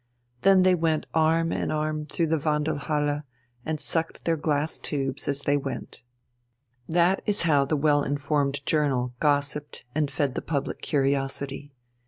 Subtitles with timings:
[0.41, 3.21] Then they went arm in arm through the Wandelhalle
[3.63, 6.01] and sucked their glass tubes as they went....
[6.89, 11.75] That is how the well informed journal gossiped and fed the public curiosity.